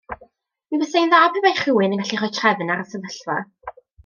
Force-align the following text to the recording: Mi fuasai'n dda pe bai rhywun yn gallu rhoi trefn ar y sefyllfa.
Mi 0.71 0.79
fuasai'n 0.79 1.11
dda 1.11 1.19
pe 1.35 1.43
bai 1.43 1.51
rhywun 1.59 1.95
yn 1.99 2.03
gallu 2.07 2.19
rhoi 2.23 2.31
trefn 2.39 2.73
ar 2.77 2.83
y 2.85 2.87
sefyllfa. 2.95 3.39